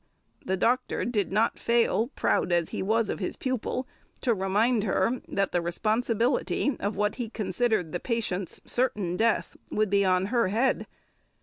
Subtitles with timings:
[0.43, 3.87] The doctor did not fail, proud as he was of his pupil,
[4.21, 9.91] to remind her that the responsibility of what he considered the patient's certain death would
[9.91, 10.87] be on her head.